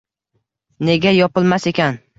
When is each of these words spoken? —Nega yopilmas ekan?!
—Nega 0.89 1.15
yopilmas 1.19 1.73
ekan?! 1.75 2.07